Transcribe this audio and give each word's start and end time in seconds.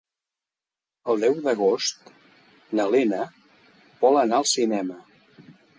El 1.13 1.21
deu 1.25 1.35
d'agost 1.47 2.09
na 2.81 2.89
Lena 2.97 3.23
vol 4.05 4.21
anar 4.25 4.41
al 4.43 4.53
cinema. 4.59 5.01